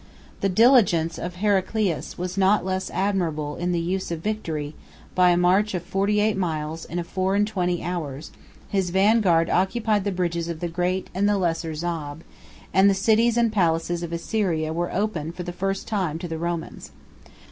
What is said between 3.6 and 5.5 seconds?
the use of victory; by a